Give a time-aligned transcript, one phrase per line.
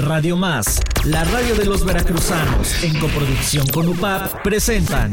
[0.00, 5.12] Radio Más, la radio de los veracruzanos, en coproducción con UPAP, presentan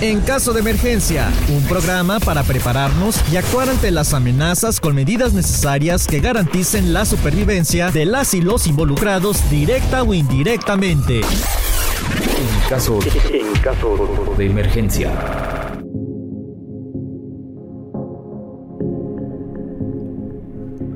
[0.00, 5.32] En caso de emergencia, un programa para prepararnos y actuar ante las amenazas con medidas
[5.32, 11.20] necesarias que garanticen la supervivencia de las y los involucrados directa o indirectamente.
[11.20, 12.98] En caso,
[13.32, 15.55] en caso de emergencia.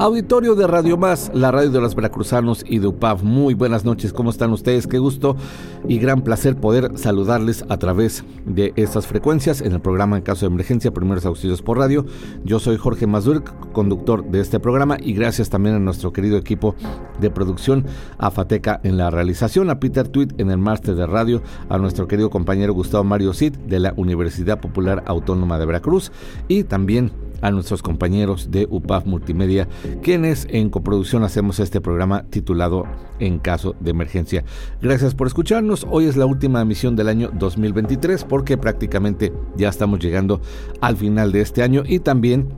[0.00, 3.22] Auditorio de Radio Más, la radio de los veracruzanos y de UPAV.
[3.22, 4.86] Muy buenas noches, ¿cómo están ustedes?
[4.86, 5.36] Qué gusto
[5.86, 10.46] y gran placer poder saludarles a través de estas frecuencias en el programa En caso
[10.46, 12.06] de emergencia, primeros auxilios por radio.
[12.44, 13.44] Yo soy Jorge Mazur,
[13.74, 16.74] conductor de este programa y gracias también a nuestro querido equipo
[17.20, 17.84] de producción,
[18.16, 22.08] a Fateca en la realización, a Peter Tweet en el máster de radio, a nuestro
[22.08, 26.10] querido compañero Gustavo Mario Cid de la Universidad Popular Autónoma de Veracruz
[26.48, 29.68] y también a nuestros compañeros de UPAF Multimedia,
[30.02, 32.84] quienes en coproducción hacemos este programa titulado
[33.18, 34.44] En caso de emergencia.
[34.80, 35.86] Gracias por escucharnos.
[35.90, 40.40] Hoy es la última emisión del año 2023 porque prácticamente ya estamos llegando
[40.80, 42.48] al final de este año y también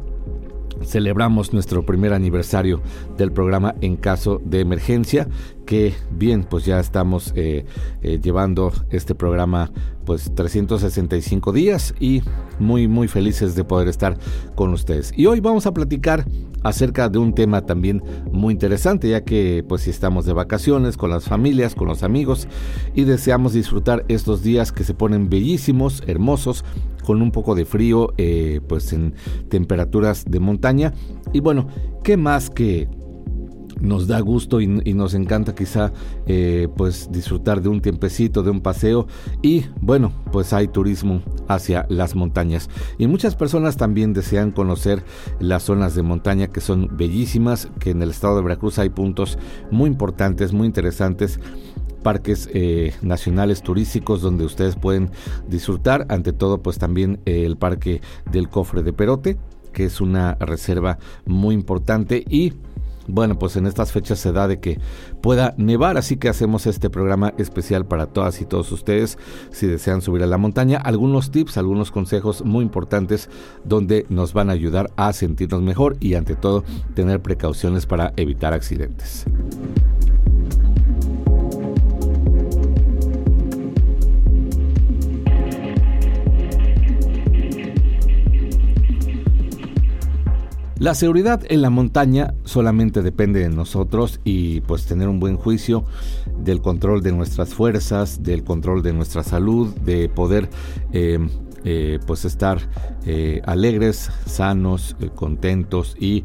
[0.84, 2.80] celebramos nuestro primer aniversario
[3.16, 5.28] del programa en caso de emergencia
[5.66, 7.64] que bien pues ya estamos eh,
[8.02, 9.70] eh, llevando este programa
[10.05, 12.22] pues 365 días y
[12.58, 14.19] muy muy felices de poder estar
[14.55, 15.12] con ustedes.
[15.16, 16.24] Y hoy vamos a platicar
[16.62, 21.10] acerca de un tema también muy interesante ya que pues si estamos de vacaciones con
[21.10, 22.48] las familias con los amigos
[22.94, 26.64] y deseamos disfrutar estos días que se ponen bellísimos hermosos
[27.05, 29.14] con un poco de frío eh, pues en
[29.48, 30.92] temperaturas de montaña.
[31.33, 31.66] Y bueno
[32.02, 32.88] qué más que
[33.83, 35.92] nos da gusto y, nos encanta quizá
[36.27, 39.06] eh, pues disfrutar de un tiempecito, de un paseo.
[39.42, 42.70] Y bueno pues hay turismo hacia las montañas.
[42.98, 45.05] Y muchas personas también desean conocer
[45.41, 49.39] las zonas de montaña que son bellísimas, que en el estado de Veracruz hay puntos
[49.70, 51.39] muy importantes, muy interesantes
[52.02, 55.11] parques eh, nacionales turísticos donde ustedes pueden
[55.48, 59.36] disfrutar, ante todo pues también eh, el parque del cofre de Perote,
[59.73, 62.24] que es una reserva muy importante.
[62.28, 62.55] Y
[63.07, 64.79] bueno, pues en estas fechas se da de que
[65.20, 69.18] pueda nevar, así que hacemos este programa especial para todas y todos ustedes
[69.51, 70.79] si desean subir a la montaña.
[70.79, 73.29] Algunos tips, algunos consejos muy importantes
[73.64, 76.64] donde nos van a ayudar a sentirnos mejor y ante todo
[76.95, 79.27] tener precauciones para evitar accidentes.
[90.83, 95.85] La seguridad en la montaña solamente depende de nosotros y pues tener un buen juicio
[96.41, 100.51] del control de nuestras fuerzas, del control de nuestra salud, de poder
[100.93, 101.20] eh,
[101.65, 102.59] eh, pues estar
[103.07, 106.25] eh, alegres, sanos, contentos y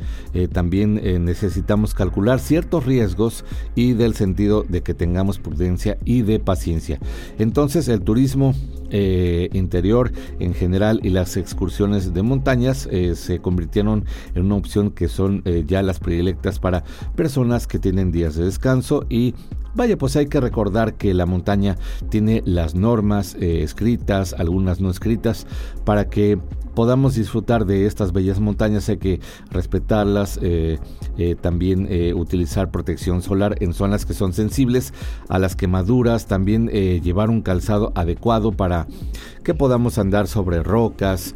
[0.51, 3.45] también necesitamos calcular ciertos riesgos
[3.75, 6.97] y del sentido de que tengamos prudencia y de paciencia.
[7.37, 8.55] Entonces el turismo
[8.91, 14.05] interior en general y las excursiones de montañas se convirtieron
[14.35, 16.83] en una opción que son ya las predilectas para
[17.15, 19.05] personas que tienen días de descanso.
[19.09, 19.33] Y
[19.77, 21.77] Vaya, pues hay que recordar que la montaña
[22.09, 25.45] tiene las normas eh, escritas, algunas no escritas,
[25.85, 26.39] para que
[26.73, 28.89] podamos disfrutar de estas bellas montañas.
[28.89, 29.19] Hay que
[29.51, 30.79] respetarlas, eh,
[31.19, 34.93] eh, también utilizar protección solar en zonas que son sensibles
[35.29, 38.76] a las quemaduras, también llevar un calzado adecuado para
[39.43, 41.33] que podamos andar sobre rocas,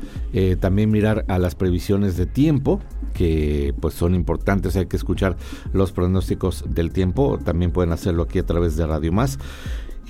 [0.59, 2.81] también mirar a las previsiones de tiempo
[3.13, 5.37] que pues son importantes, hay que escuchar
[5.73, 9.39] los pronósticos del tiempo, también pueden hacerlo aquí a través de Radio Más.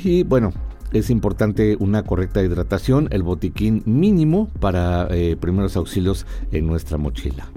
[0.03, 0.51] Y bueno,
[0.91, 7.47] es importante una correcta hidratación, el botiquín mínimo para eh, primeros auxilios en nuestra mochila.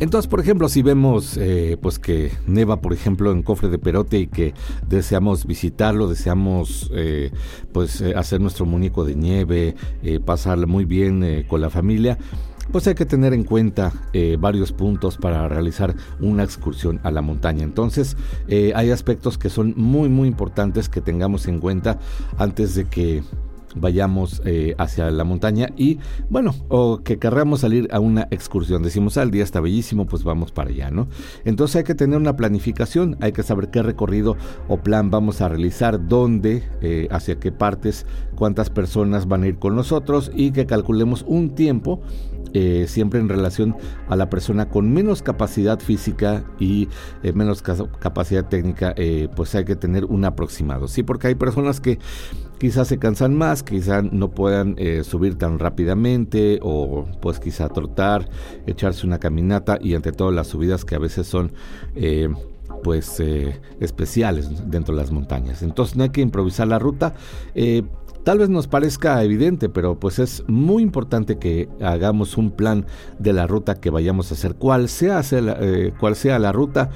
[0.00, 4.20] Entonces, por ejemplo, si vemos eh, pues que neva, por ejemplo, en Cofre de Perote
[4.20, 4.54] y que
[4.88, 7.32] deseamos visitarlo, deseamos eh,
[7.72, 9.74] pues eh, hacer nuestro muñeco de nieve,
[10.24, 12.16] pasarlo muy bien con la familia,
[12.70, 13.92] pues hay que tener en cuenta
[14.38, 17.64] varios puntos para realizar una excursión a la montaña.
[17.64, 18.16] Entonces,
[18.48, 21.98] hay aspectos que son muy, muy importantes que tengamos en cuenta
[22.38, 23.22] antes de que
[23.74, 25.98] vayamos eh, hacia la montaña y
[26.30, 28.82] bueno, o que querramos salir a una excursión.
[28.82, 31.08] Decimos, al ah, día está bellísimo, pues vamos para allá, ¿no?
[31.44, 34.36] Entonces hay que tener una planificación, hay que saber qué recorrido
[34.68, 39.58] o plan vamos a realizar, dónde, eh, hacia qué partes, cuántas personas van a ir
[39.58, 42.00] con nosotros y que calculemos un tiempo
[42.54, 43.76] eh, siempre en relación
[44.08, 46.88] a la persona con menos capacidad física y
[47.34, 48.94] menos capacidad técnica,
[49.36, 51.02] pues hay que tener un aproximado, ¿sí?
[51.02, 51.98] Porque hay personas que
[52.58, 58.28] quizás se cansan más, quizás no puedan eh, subir tan rápidamente o pues quizá trotar,
[58.66, 61.52] echarse una caminata y ante todo las subidas que a veces son
[61.94, 62.28] eh,
[62.82, 65.62] pues eh, especiales dentro de las montañas.
[65.62, 67.14] Entonces no hay que improvisar la ruta.
[68.24, 72.84] Tal vez nos parezca evidente, pero pues es muy importante que hagamos un plan
[73.18, 74.54] de la ruta que vayamos a hacer.
[74.56, 75.22] Cual sea,
[75.98, 76.90] cual sea la ruta,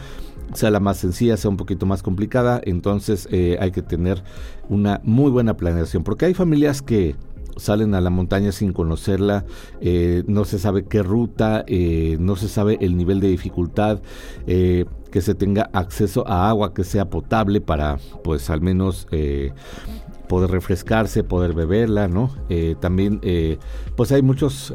[0.55, 4.23] sea la más sencilla, sea un poquito más complicada, entonces eh, hay que tener
[4.69, 7.17] una muy buena planeación, porque hay familias que
[7.57, 9.45] salen a la montaña sin conocerla,
[9.81, 14.01] eh, no se sabe qué ruta, eh, no se sabe el nivel de dificultad,
[14.47, 19.07] que se tenga acceso a agua que sea potable para pues al menos
[20.27, 22.31] poder refrescarse, poder beberla, ¿no?
[22.81, 23.21] también
[23.95, 24.73] pues hay muchos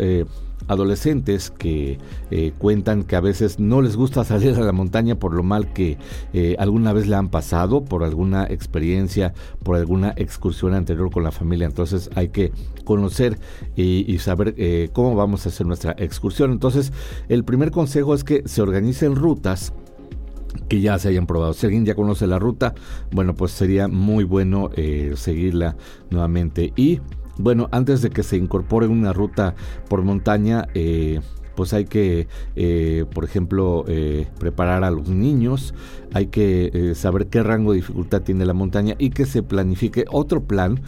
[0.68, 1.98] adolescentes que
[2.32, 5.74] eh, cuentan que a veces no les gusta salir a la montaña por lo mal
[5.74, 5.98] que
[6.34, 9.34] eh, alguna vez le han pasado, por alguna experiencia,
[9.64, 11.66] por alguna excursión anterior con la familia.
[11.66, 12.52] Entonces hay que
[12.84, 13.40] conocer
[13.76, 16.52] y, saber eh, cómo vamos a hacer nuestra excursión.
[16.52, 16.92] Entonces
[17.30, 19.74] el primer consejo es que se organicen rutas
[20.68, 21.54] que ya se hayan probado.
[21.54, 22.74] Si alguien ya conoce la ruta,
[23.12, 24.72] bueno, pues sería muy bueno
[25.16, 25.78] seguirla
[26.10, 26.74] nuevamente.
[26.76, 27.00] Y
[27.38, 29.56] bueno, antes de que se incorpore una ruta
[29.90, 31.22] por montaña, eh,
[31.56, 35.74] pues hay que, eh, por ejemplo, eh, preparar a los niños,
[36.14, 40.44] hay que saber qué rango de dificultad tiene la montaña y que se planifique otro
[40.44, 40.82] plan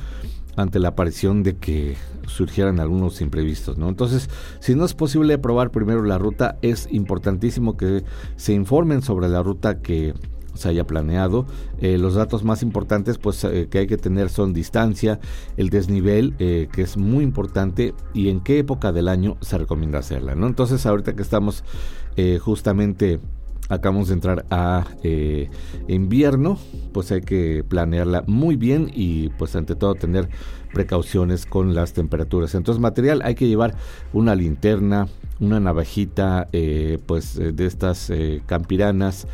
[0.56, 1.96] ante la aparición de que
[2.28, 3.90] surgieran algunos imprevistos, ¿no?
[3.90, 4.30] Entonces,
[4.60, 8.04] si no es posible probar primero la ruta, es importantísimo que
[8.36, 10.14] se informen sobre la ruta que
[10.60, 11.46] se haya planeado.
[11.80, 15.20] Eh, los datos más importantes pues eh, que hay que tener son distancia,
[15.58, 20.00] el desnivel, eh, que es muy importante, y en qué época del año se recomienda
[20.00, 20.36] hacerla.
[20.36, 20.48] ¿no?
[20.48, 21.64] Entonces ahorita que estamos
[22.42, 23.22] justamente
[23.70, 24.86] acabamos de entrar a
[25.88, 26.60] invierno,
[26.92, 30.28] pues hay que planearla muy bien y pues ante todo tener
[30.74, 32.56] precauciones con las temperaturas.
[32.56, 33.76] Entonces material hay que llevar
[34.14, 35.08] una linterna,
[35.40, 39.28] una navajita eh, pues eh, de estas eh, campiranas,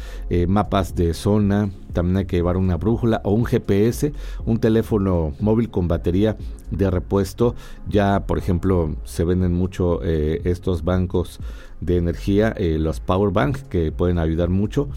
[0.47, 4.11] mapas de zona, también hay que llevar una brújula o un GPS,
[4.45, 6.35] un teléfono móvil con batería
[6.71, 7.55] de repuesto.
[7.87, 11.39] Ya, por ejemplo, se venden mucho estos bancos
[11.79, 14.89] de energía, los power bank que pueden ayudar mucho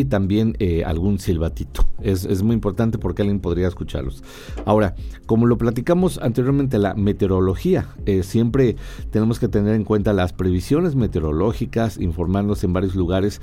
[0.00, 0.56] y también
[0.86, 1.86] algún silbatito.
[2.00, 4.22] Es, es, muy importante porque alguien podría escucharlos.
[4.64, 4.94] Ahora,
[5.26, 7.88] como lo platicamos anteriormente, la meteorología,
[8.22, 8.76] siempre
[9.10, 13.40] tenemos que tener en cuenta las previsiones meteorológicas, informarnos en varios lugares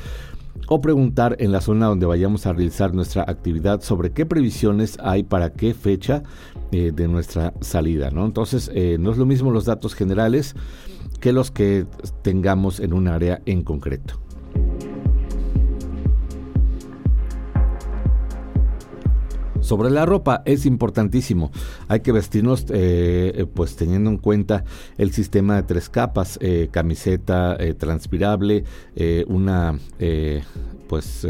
[0.67, 5.23] o preguntar en la zona donde vayamos a realizar nuestra actividad sobre qué previsiones hay
[5.23, 6.23] para qué fecha
[6.71, 8.11] eh, de nuestra salida.
[8.11, 8.25] ¿no?
[8.25, 10.55] Entonces, eh, no es lo mismo los datos generales
[11.19, 11.85] que los que
[12.21, 14.19] tengamos en un área en concreto.
[19.61, 21.51] Sobre la ropa es importantísimo.
[21.87, 24.63] Hay que vestirnos eh, pues teniendo en cuenta
[24.97, 28.63] el sistema de tres capas, eh, camiseta eh, transpirable,
[29.27, 29.77] una
[30.87, 31.27] pues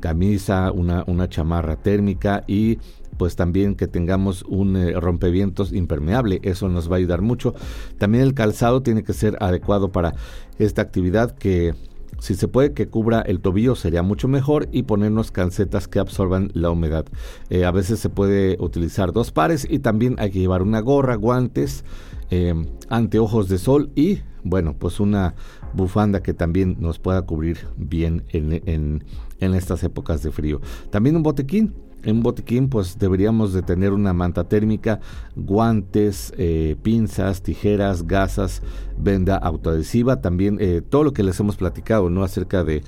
[0.00, 2.78] camisa, una, una chamarra térmica y
[3.16, 7.54] pues también que tengamos un rompevientos impermeable, eso nos va a ayudar mucho.
[7.98, 10.14] También el calzado tiene que ser adecuado para
[10.58, 11.74] esta actividad que
[12.18, 16.50] si se puede que cubra el tobillo sería mucho mejor y ponernos calcetas que absorban
[16.54, 17.06] la humedad.
[17.50, 21.14] Eh, a veces se puede utilizar dos pares y también hay que llevar una gorra,
[21.14, 21.84] guantes,
[22.30, 22.54] eh,
[22.88, 25.34] anteojos de sol y bueno pues una
[25.74, 29.04] bufanda que también nos pueda cubrir bien en,
[29.40, 30.60] en estas épocas de frío.
[30.90, 35.00] También un botequín en botiquín pues deberíamos de tener una manta térmica,
[35.36, 38.62] guantes, eh, pinzas, tijeras, gasas,
[38.96, 42.22] venda autoadhesiva, también eh, todo lo que les hemos platicado, ¿no?
[42.22, 42.82] Acerca de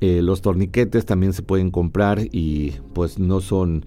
[0.00, 3.84] eh, los torniquetes también se pueden comprar y pues no son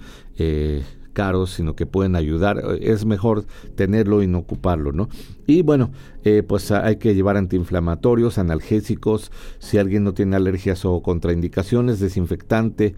[1.14, 2.62] caros, sino que pueden ayudar.
[2.80, 3.46] Es mejor
[3.76, 5.10] tenerlo y no ocuparlo, ¿no?
[5.48, 5.92] Y bueno,
[6.48, 12.94] pues hay que llevar antiinflamatorios, analgésicos, si alguien no tiene alergias o contraindicaciones, desinfectante,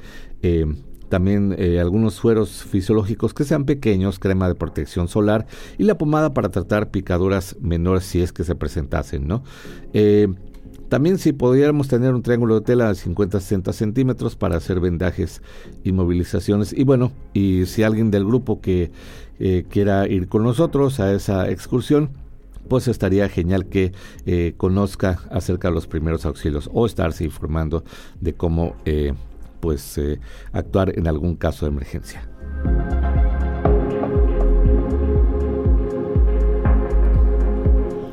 [1.09, 5.47] también eh, algunos sueros fisiológicos que sean pequeños, crema de protección solar
[5.77, 9.43] y la pomada para tratar picaduras menores si es que se presentasen, ¿no?
[9.93, 10.27] Eh,
[10.87, 15.43] también si pudiéramos tener un triángulo de tela de 50-60 centímetros para hacer vendajes
[15.83, 16.73] y movilizaciones.
[16.73, 18.91] Y bueno, y si alguien del grupo que
[19.39, 22.09] eh, quiera ir con nosotros a esa excursión,
[22.67, 23.93] pues estaría genial que
[24.57, 27.83] conozca acerca de los primeros auxilios o estarse informando
[28.21, 28.75] de cómo
[29.59, 30.19] pues eh,
[30.51, 32.29] actuar en algún caso de emergencia.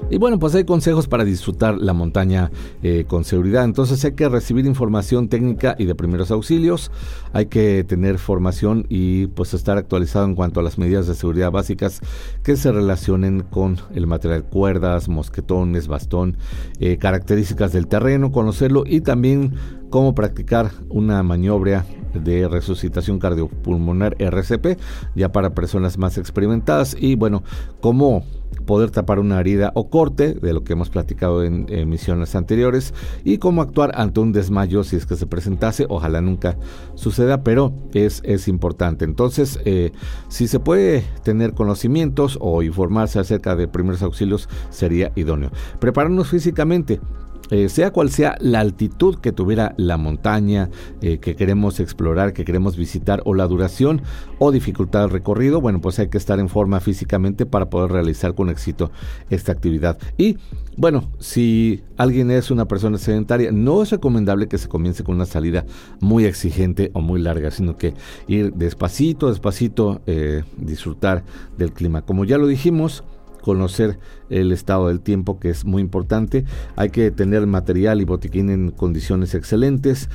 [0.09, 3.65] Y bueno, pues hay consejos para disfrutar la montaña eh, con seguridad.
[3.65, 6.93] Entonces hay que recibir información técnica y de primeros auxilios.
[7.33, 11.51] Hay que tener formación y pues estar actualizado en cuanto a las medidas de seguridad
[11.51, 12.01] básicas
[12.45, 16.37] que se relacionen con el material cuerdas, mosquetones, bastón,
[16.79, 19.55] eh, características del terreno, conocerlo y también
[19.91, 21.85] cómo practicar una maniobra
[22.15, 24.79] de resucitación cardiopulmonar RCP
[25.15, 27.43] ya para personas más experimentadas y bueno,
[27.81, 28.25] cómo
[28.65, 33.39] poder tapar una herida o corte, de lo que hemos platicado en emisiones anteriores, y
[33.39, 36.59] cómo actuar ante un desmayo si es que se presentase, ojalá nunca
[36.95, 39.05] suceda, pero es, es importante.
[39.05, 39.93] Entonces, eh,
[40.29, 45.51] si se puede tener conocimientos o informarse acerca de primeros auxilios, sería idóneo.
[45.79, 47.01] Prepararnos físicamente.
[47.51, 50.69] Eh, sea cual sea la altitud que tuviera la montaña
[51.01, 54.03] eh, que queremos explorar, que queremos visitar, o la duración
[54.39, 58.35] o dificultad del recorrido, bueno, pues hay que estar en forma físicamente para poder realizar
[58.35, 58.91] con éxito
[59.31, 59.99] esta actividad.
[60.19, 60.39] Y
[60.77, 65.27] bueno, si alguien es una persona sedentaria, no es recomendable que se comience con una
[65.27, 65.65] salida
[66.01, 67.95] muy exigente o muy larga, sino que
[68.27, 71.25] ir despacito, despacito, eh, disfrutar
[71.57, 72.03] del clima.
[72.03, 73.05] Como ya lo dijimos,
[73.47, 76.45] conocer el estado del tiempo que es muy importante.
[76.75, 80.09] Hay que tener material y botiquín en condiciones excelentes.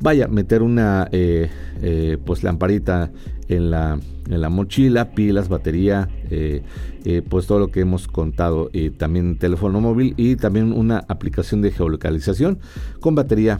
[0.00, 1.50] Vaya, meter una eh,
[1.82, 3.10] eh, pues lamparita
[3.48, 3.98] en la,
[4.28, 6.62] en la mochila, pilas, batería, eh,
[7.28, 11.72] pues todo lo que hemos contado, y también teléfono móvil y también una aplicación de
[11.72, 12.60] geolocalización
[13.00, 13.58] con batería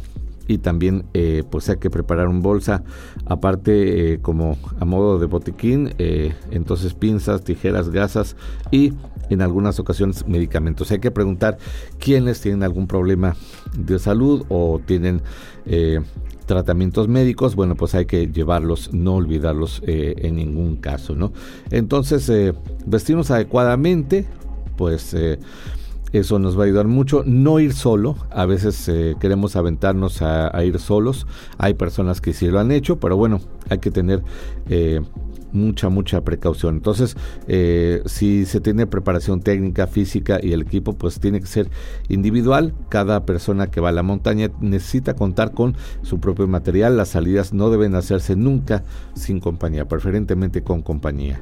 [0.50, 2.82] y también eh, pues hay que preparar un bolsa.
[3.24, 8.34] Aparte eh, como a modo de botiquín eh, entonces pinzas tijeras gasas
[8.72, 8.94] y
[9.28, 10.90] en algunas ocasiones medicamentos.
[10.90, 11.56] Hay que preguntar
[12.00, 13.36] quiénes tienen algún problema
[13.78, 15.22] de salud o tienen
[16.46, 21.32] tratamientos médicos, bueno, pues hay que llevarlos, no olvidarlos en ningún caso, ¿no?
[21.70, 22.32] Entonces,
[22.86, 24.26] vestirnos adecuadamente,
[24.76, 25.14] pues
[26.12, 27.22] eso nos va a ayudar mucho.
[27.24, 28.16] No ir solo.
[28.30, 31.26] A veces eh, queremos aventarnos a, ir solos.
[31.58, 34.22] Hay personas que sí lo han hecho, pero bueno, hay que tener
[34.68, 35.00] eh,
[35.52, 36.76] mucha, mucha precaución.
[36.76, 37.16] Entonces,
[37.48, 41.70] eh, si se tiene preparación técnica, física y el equipo, pues tiene que ser
[42.08, 42.74] individual.
[42.88, 46.96] Cada persona que va a la montaña necesita contar con su propio material.
[46.96, 48.82] Las salidas no deben hacerse nunca
[49.14, 51.40] sin compañía, preferentemente con compañía.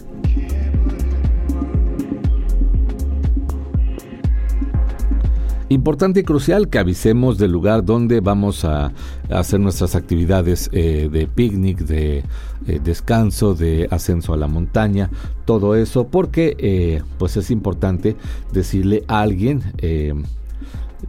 [5.70, 8.90] Importante y crucial que avisemos del lugar donde vamos a
[9.28, 12.24] hacer nuestras actividades eh, de picnic, de
[12.66, 15.10] eh, descanso, de ascenso a la montaña,
[15.44, 18.16] todo eso, porque eh, pues es importante
[18.50, 19.62] decirle a alguien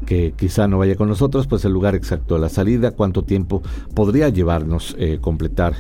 [0.06, 3.62] que quizá no vaya con nosotros, pues el lugar exacto de la salida, cuánto tiempo
[3.94, 5.75] podría llevarnos completar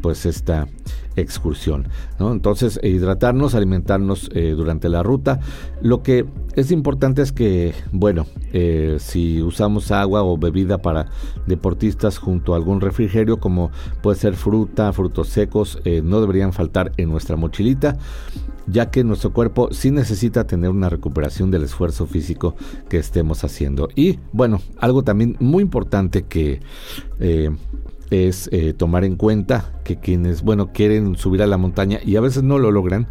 [0.00, 0.66] pues esta
[1.16, 1.88] excursión.
[2.18, 5.40] Entonces, eh, hidratarnos, alimentarnos eh, durante la ruta.
[5.82, 11.06] Lo que es importante es que, bueno, eh, si usamos agua o bebida para
[11.46, 13.70] deportistas junto a algún refrigerio, como
[14.02, 17.98] puede ser fruta, frutos secos, no deberían faltar en nuestra mochilita
[18.66, 22.54] ya que nuestro cuerpo sí necesita tener una recuperación del esfuerzo físico
[22.88, 23.88] que estemos haciendo.
[23.96, 26.60] Y bueno, algo también muy importante que
[28.10, 32.20] es eh, tomar en cuenta que quienes, bueno, quieren subir a la montaña y a
[32.20, 33.08] veces no lo logran,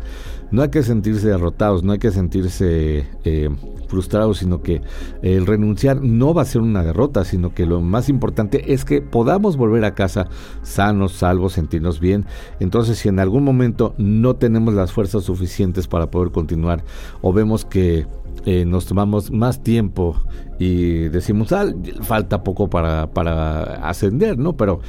[0.52, 3.50] no hay que sentirse derrotados, no hay que sentirse eh,
[3.88, 4.82] frustrados, sino que
[5.22, 9.02] el renunciar no va a ser una derrota, sino que lo más importante es que
[9.02, 10.28] podamos volver a casa
[10.64, 12.26] sanos, salvos, sentirnos bien.
[12.60, 16.84] Entonces, si en algún momento no tenemos las fuerzas suficientes para poder continuar
[17.22, 18.08] o vemos que
[18.46, 20.16] eh, nos tomamos más tiempo
[20.60, 21.66] y decimos, ah,
[22.02, 24.56] falta poco para, para ascender, ¿no?
[24.56, 24.80] Pero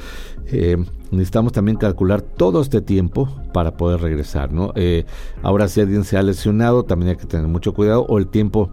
[0.47, 0.77] eh,
[1.11, 4.71] necesitamos también calcular todo este tiempo para poder regresar, ¿no?
[4.75, 5.05] Eh,
[5.43, 8.71] ahora si alguien se ha lesionado, también hay que tener mucho cuidado o el tiempo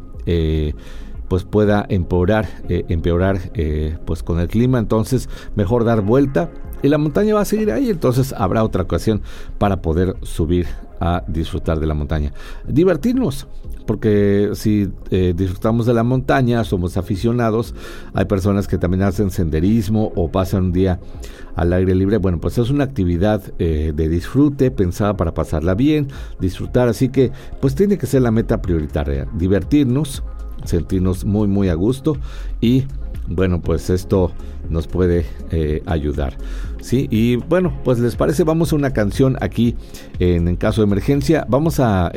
[1.28, 3.40] pues pueda empeorar, empeorar
[4.04, 6.50] pues con el clima, entonces mejor dar vuelta
[6.82, 9.22] y la montaña va a seguir ahí, entonces habrá otra ocasión
[9.56, 10.66] para poder subir
[11.00, 12.32] a disfrutar de la montaña.
[12.66, 13.46] Divertirnos,
[13.88, 17.74] porque si eh, disfrutamos de la montaña, somos aficionados,
[18.12, 21.00] hay personas que también hacen senderismo o pasan un día
[21.56, 26.08] al aire libre, bueno, pues es una actividad eh, de disfrute, pensada para pasarla bien,
[26.38, 30.22] disfrutar, así que pues tiene que ser la meta prioritaria, divertirnos,
[30.64, 32.18] sentirnos muy muy a gusto
[32.60, 32.84] y
[33.26, 34.32] bueno, pues esto
[34.68, 36.36] nos puede eh, ayudar.
[36.82, 39.76] Sí, y bueno, pues les parece, vamos a una canción aquí
[40.18, 41.46] en, caso de emergencia.
[41.48, 42.10] Vamos a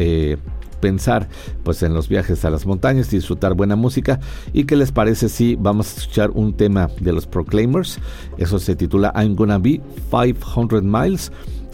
[0.81, 1.29] pensar
[1.63, 4.19] pues en los viajes a las montañas, disfrutar buena música
[4.51, 7.99] y qué les parece si vamos a escuchar un tema de los Proclaimers.
[8.37, 11.31] Eso se titula I'm Gonna Be 500 Miles.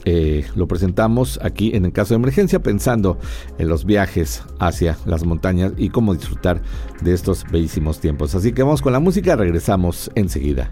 [0.09, 3.17] eh, lo presentamos aquí en el caso de emergencia pensando
[3.57, 6.61] en los viajes hacia las montañas y cómo disfrutar
[7.01, 8.33] de estos bellísimos tiempos.
[8.33, 10.71] Así que vamos con la música, regresamos enseguida.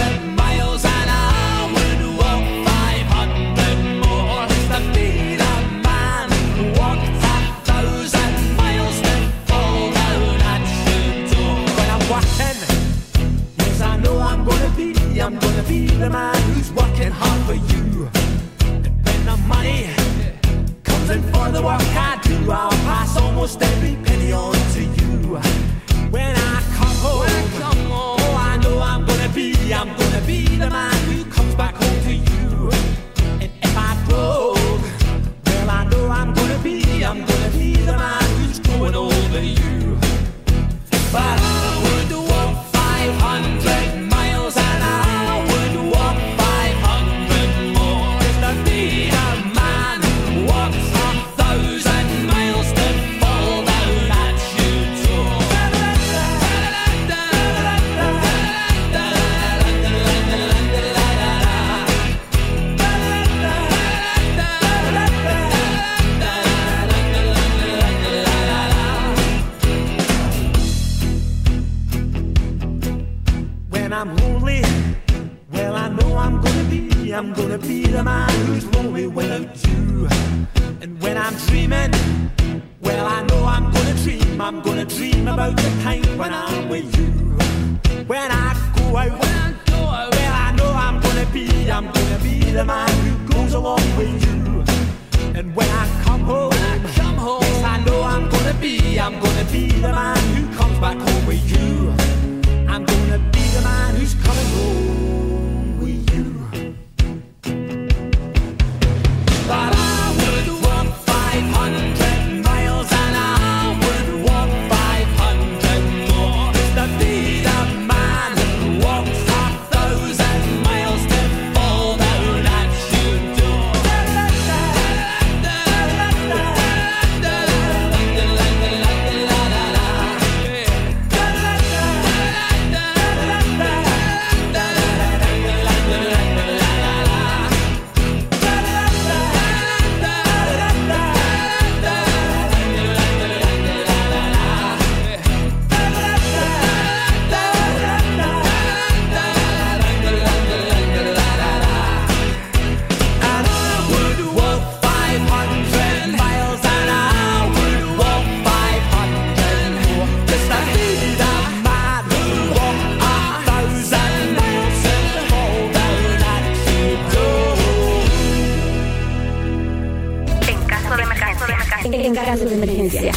[172.25, 173.11] caso de emergencia.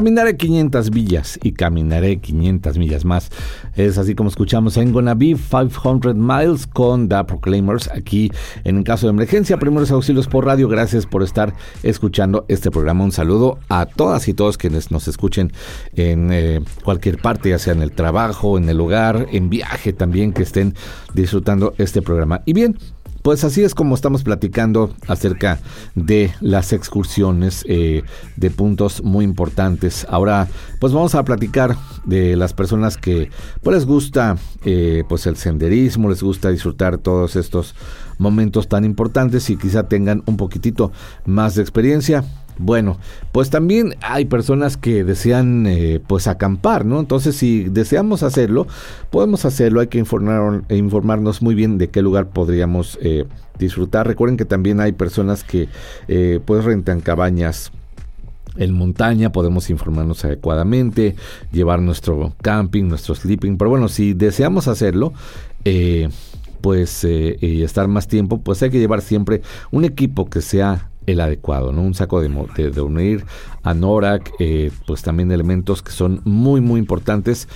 [0.00, 3.28] Caminaré 500 villas y caminaré 500 millas más.
[3.76, 8.32] Es así como escuchamos en Gonna Be 500 Miles con The Proclaimers aquí
[8.64, 9.58] en caso de emergencia.
[9.58, 10.68] Primeros auxilios por radio.
[10.68, 13.04] Gracias por estar escuchando este programa.
[13.04, 15.52] Un saludo a todas y todos quienes nos escuchen
[15.94, 20.32] en eh, cualquier parte, ya sea en el trabajo, en el hogar, en viaje también,
[20.32, 20.74] que estén
[21.12, 22.40] disfrutando este programa.
[22.46, 22.78] Y bien,
[23.22, 25.58] pues así es como estamos platicando acerca
[25.94, 28.02] de las excursiones, eh,
[28.36, 30.06] de puntos muy importantes.
[30.08, 33.30] Ahora, pues vamos a platicar de las personas que
[33.62, 37.74] pues les gusta eh, pues el senderismo, les gusta disfrutar todos estos
[38.18, 40.92] momentos tan importantes y quizá tengan un poquitito
[41.24, 42.24] más de experiencia.
[42.62, 42.98] Bueno,
[43.32, 47.00] pues también hay personas que desean eh, pues acampar, ¿no?
[47.00, 48.66] Entonces si deseamos hacerlo,
[49.08, 53.24] podemos hacerlo, hay que informar, informarnos muy bien de qué lugar podríamos eh,
[53.58, 54.06] disfrutar.
[54.06, 55.68] Recuerden que también hay personas que
[56.06, 57.72] eh, pues rentan cabañas
[58.56, 61.16] en montaña, podemos informarnos adecuadamente,
[61.52, 65.14] llevar nuestro camping, nuestro sleeping, pero bueno, si deseamos hacerlo,
[65.64, 66.10] eh,
[66.60, 70.89] pues eh, y estar más tiempo, pues hay que llevar siempre un equipo que sea
[71.10, 71.82] el adecuado, ¿no?
[71.82, 73.24] Un saco de, de, de unir,
[73.62, 77.48] anorak, eh, pues también elementos que son muy, muy importantes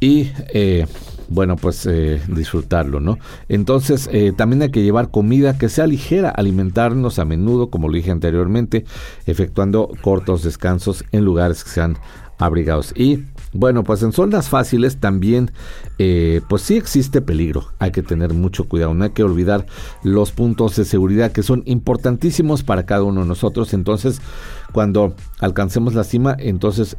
[0.00, 0.86] y eh,
[1.28, 3.18] bueno, pues eh, disfrutarlo, ¿no?
[3.48, 7.94] Entonces, eh, también hay que llevar comida que sea ligera, alimentarnos a menudo, como lo
[7.94, 8.84] dije anteriormente,
[9.26, 11.96] efectuando cortos descansos en lugares que sean
[12.38, 12.92] abrigados.
[12.94, 13.24] Y
[13.56, 15.50] bueno, pues en zonas fáciles también,
[16.48, 17.66] pues sí existe peligro.
[17.78, 18.94] Hay que tener mucho cuidado.
[18.94, 19.66] No hay que olvidar
[20.02, 23.74] los puntos de seguridad que son importantísimos para cada uno de nosotros.
[23.74, 24.20] Entonces,
[24.72, 26.96] cuando alcancemos la cima, entonces,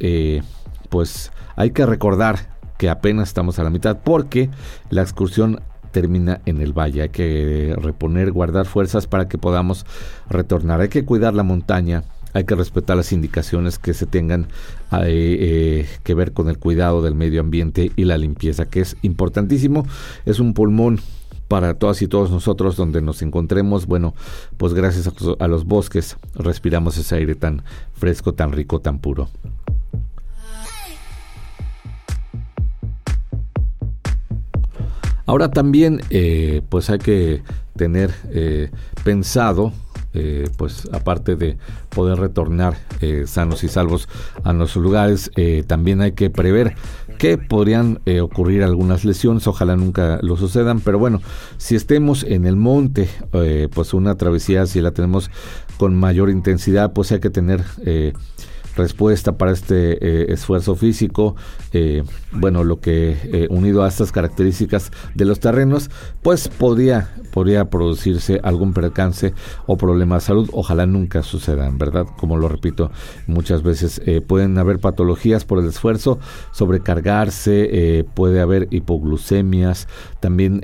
[0.88, 4.50] pues hay que recordar que apenas estamos a la mitad porque
[4.90, 7.02] la excursión termina en el valle.
[7.02, 9.86] Hay que reponer, guardar fuerzas para que podamos
[10.28, 10.80] retornar.
[10.80, 12.04] Hay que cuidar la montaña.
[12.38, 14.46] Hay que respetar las indicaciones que se tengan
[14.92, 18.96] eh, eh, que ver con el cuidado del medio ambiente y la limpieza, que es
[19.02, 19.84] importantísimo.
[20.24, 21.00] Es un pulmón
[21.48, 23.86] para todas y todos nosotros donde nos encontremos.
[23.86, 24.14] Bueno,
[24.56, 29.28] pues gracias a los bosques respiramos ese aire tan fresco, tan rico, tan puro.
[35.26, 37.42] Ahora también, eh, pues hay que
[37.76, 38.14] tener
[39.02, 39.72] pensado,
[40.14, 42.76] eh, pues aparte de poder retornar
[43.26, 44.08] sanos y salvos
[44.44, 45.30] a nuestros lugares,
[45.66, 46.74] también hay que prever
[47.18, 51.20] que podrían ocurrir algunas lesiones, ojalá nunca lo sucedan, pero bueno,
[51.56, 53.08] si estemos en el monte,
[53.72, 55.30] pues una travesía, si la tenemos
[55.78, 57.62] con mayor intensidad, pues hay que tener
[58.78, 61.36] respuesta para este eh, esfuerzo físico,
[61.72, 65.90] eh, bueno, lo que eh, unido a estas características de los terrenos,
[66.22, 69.34] pues podría, podría producirse algún percance
[69.66, 70.48] o problema de salud.
[70.52, 72.06] Ojalá nunca sucedan, ¿verdad?
[72.16, 72.90] Como lo repito,
[73.26, 76.18] muchas veces pueden haber patologías por el esfuerzo,
[76.52, 79.88] sobrecargarse, puede haber hipoglucemias,
[80.20, 80.62] también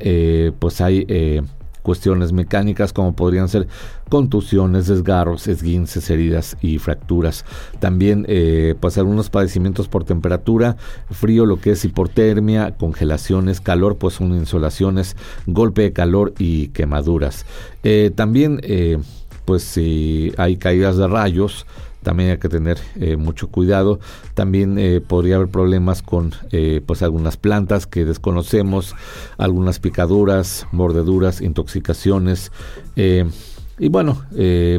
[0.58, 1.42] pues hay
[1.84, 3.68] cuestiones mecánicas como podrían ser
[4.08, 7.44] contusiones, desgarros, esguinces, heridas y fracturas.
[7.78, 10.76] También eh, pues algunos padecimientos por temperatura,
[11.10, 15.14] frío, lo que es hipotermia, congelaciones, calor, pues son insolaciones,
[15.46, 17.44] golpe de calor y quemaduras.
[17.82, 18.98] Eh, también eh,
[19.44, 21.66] pues si hay caídas de rayos,
[22.04, 23.98] también hay que tener eh, mucho cuidado.
[24.34, 28.94] También eh, podría haber problemas con eh, pues algunas plantas que desconocemos,
[29.36, 32.52] algunas picaduras, mordeduras, intoxicaciones.
[33.76, 34.22] y bueno,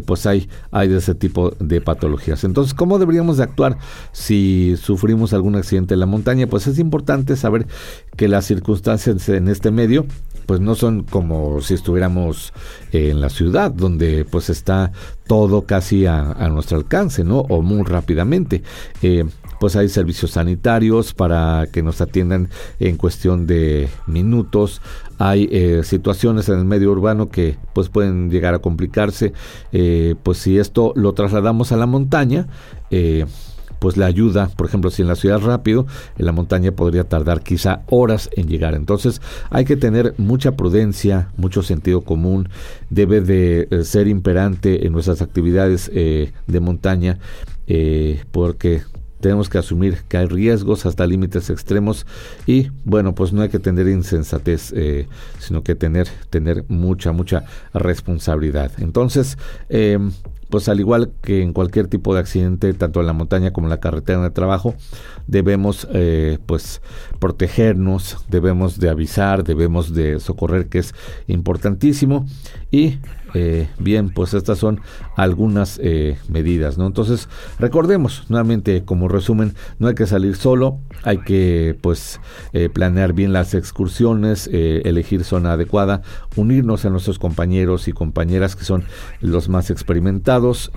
[0.05, 2.45] pues hay, hay de ese tipo de patologías.
[2.45, 3.77] Entonces, ¿cómo deberíamos de actuar
[4.13, 6.47] si sufrimos algún accidente en la montaña?
[6.47, 7.67] Pues es importante saber
[8.15, 10.05] que las circunstancias en este medio
[10.45, 12.53] pues no son como si estuviéramos
[12.91, 14.91] en la ciudad, donde pues está
[15.27, 17.39] todo casi a, nuestro alcance, ¿no?
[17.39, 18.63] O muy rápidamente.
[19.01, 19.25] Eh,
[19.59, 24.81] pues hay servicios sanitarios para que nos atiendan en cuestión de minutos.
[25.17, 29.33] Hay eh, situaciones en el medio urbano que pues pueden llegar a complicarse.
[29.71, 32.47] Eh, pues si esto lo trasladamos a la montaña,
[33.85, 35.85] pues la ayuda, por ejemplo, si en la ciudad rápido,
[36.17, 38.73] en la montaña podría tardar quizá horas en llegar.
[38.73, 39.21] Entonces
[39.51, 42.49] hay que tener mucha prudencia, mucho sentido común,
[42.89, 47.19] debe de eh, ser imperante en nuestras actividades eh, de montaña,
[47.67, 48.81] eh, porque
[49.19, 52.05] tenemos que asumir que hay riesgos hasta límites extremos
[52.45, 54.73] y bueno pues no hay que tener insensatez
[55.39, 59.37] sino que tener tener mucha mucha responsabilidad entonces
[60.49, 63.71] pues al igual que en cualquier tipo de accidente, tanto en la montaña como en
[63.71, 64.75] la carretera de trabajo,
[65.27, 66.81] debemos eh, pues
[67.19, 70.93] protegernos, debemos de avisar, debemos de socorrer, que es
[71.27, 72.25] importantísimo.
[72.71, 72.99] Y
[73.37, 74.79] eh, bien, pues estas son
[75.17, 76.87] algunas eh, medidas, ¿no?
[76.87, 77.27] Entonces,
[77.59, 82.21] recordemos nuevamente como resumen, no hay que salir solo, hay que pues
[82.53, 86.01] eh, planear bien las excursiones, elegir zona adecuada,
[86.37, 88.85] unirnos a nuestros compañeros y compañeras que son
[89.19, 90.71] los más experimentados,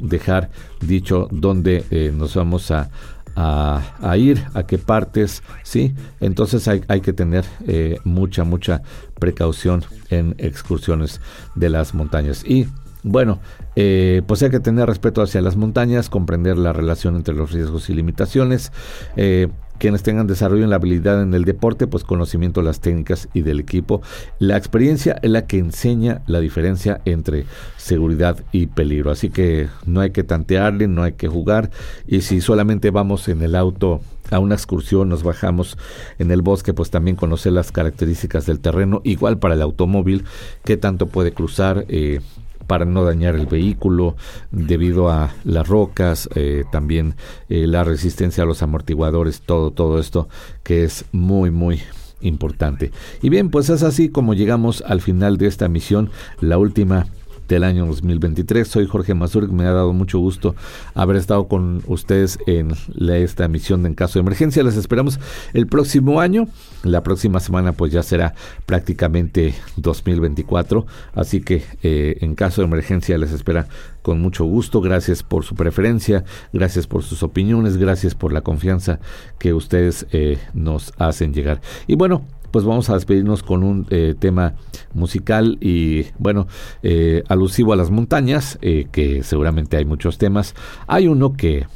[0.00, 2.90] dejar dicho dónde nos vamos a
[3.36, 5.94] a, ir, a qué partes, ¿sí?
[6.20, 8.82] Entonces hay, hay que tener eh, mucha, mucha
[9.18, 11.20] precaución en excursiones
[11.54, 12.44] de las montañas.
[12.44, 12.66] Y
[13.04, 13.38] bueno,
[13.76, 17.90] eh, pues hay que tener respeto hacia las montañas, comprender la relación entre los riesgos
[17.90, 18.72] y limitaciones,
[19.16, 23.28] eh, quienes tengan desarrollo en la habilidad en el deporte, pues conocimiento de las técnicas
[23.34, 24.00] y del equipo.
[24.38, 27.44] La experiencia es la que enseña la diferencia entre
[27.76, 29.10] seguridad y peligro.
[29.10, 31.70] Así que no hay que tantearle, no hay que jugar.
[32.06, 35.76] Y si solamente vamos en el auto a una excursión, nos bajamos
[36.18, 39.02] en el bosque, pues también conocer las características del terreno.
[39.04, 40.24] Igual para el automóvil,
[40.64, 41.84] qué tanto puede cruzar.
[41.88, 42.20] Eh,
[42.66, 44.16] para no dañar el vehículo
[44.50, 47.14] debido a las rocas, eh, también
[47.48, 50.28] eh, la resistencia a los amortiguadores, todo, todo esto
[50.62, 51.80] que es muy, muy
[52.20, 52.90] importante.
[53.22, 57.06] Y bien, pues es así como llegamos al final de esta misión, la última
[57.48, 58.66] del año 2023.
[58.66, 60.54] Soy Jorge Mazur, me ha dado mucho gusto
[60.94, 64.62] haber estado con ustedes en esta emisión de En Caso de Emergencia.
[64.62, 65.18] Les esperamos
[65.52, 66.48] el próximo año.
[66.82, 68.34] La próxima semana pues ya será
[68.66, 70.86] prácticamente 2024.
[71.14, 73.68] Así que eh, en caso de emergencia les espera
[74.02, 74.80] con mucho gusto.
[74.80, 79.00] Gracias por su preferencia, gracias por sus opiniones, gracias por la confianza
[79.38, 81.60] que ustedes eh, nos hacen llegar.
[81.86, 82.22] Y bueno,
[82.54, 84.54] pues vamos a despedirnos con un eh, tema
[84.92, 86.46] musical y bueno,
[86.84, 90.54] eh, alusivo a las montañas, eh, que seguramente hay muchos temas.
[90.86, 91.66] Hay uno que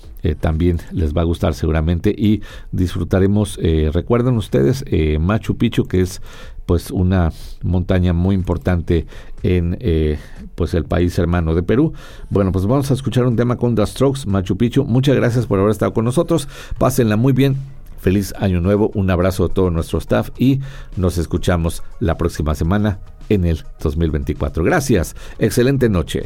[0.41, 3.59] también les va a gustar seguramente y disfrutaremos,
[3.93, 4.85] recuerden ustedes,
[5.21, 6.21] Machu Picchu, que es
[6.67, 7.31] pues una
[7.63, 9.07] montaña muy importante
[9.45, 9.79] en
[10.57, 11.93] pues el país hermano de Perú.
[12.31, 14.85] Bueno, pues vamos a escuchar un tema con The Strokes, Machu Picchu.
[14.85, 16.49] Muchas gracias por haber estado con nosotros.
[16.79, 17.78] Pásenla muy bien.
[17.99, 20.61] Feliz año nuevo, un abrazo a todo nuestro staff y
[20.97, 24.65] nos escuchamos la próxima semana en el 2024.
[24.65, 26.25] Gracias, excelente noche.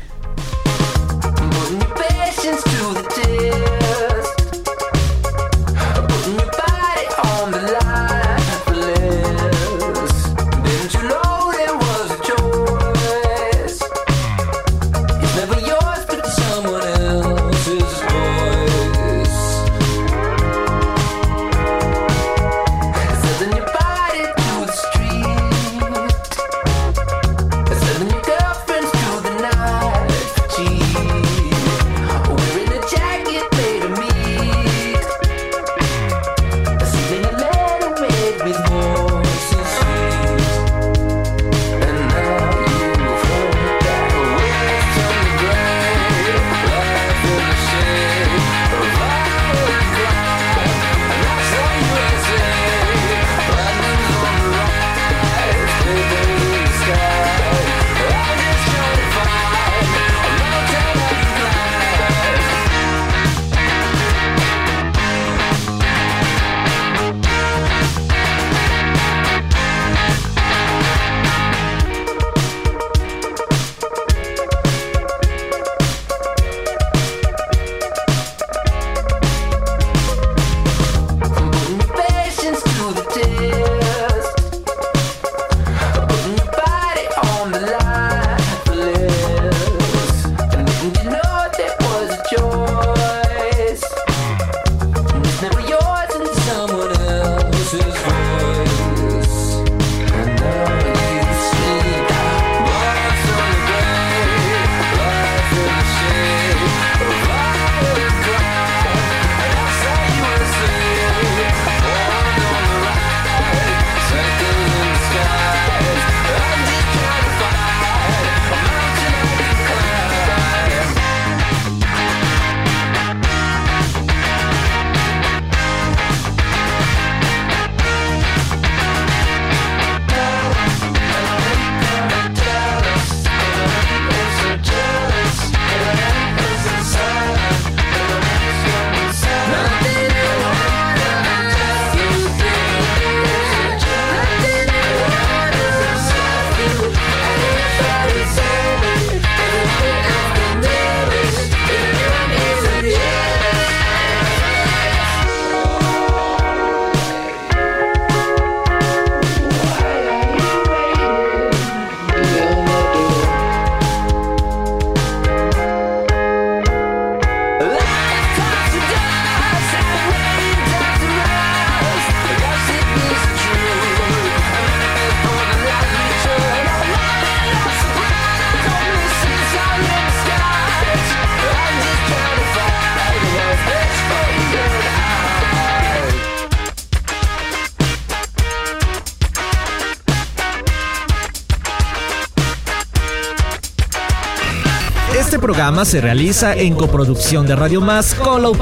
[195.72, 198.54] Programa se realiza en coproducción de Radio Más con Low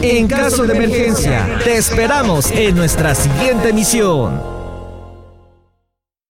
[0.00, 4.53] En caso de emergencia, te esperamos en nuestra siguiente emisión.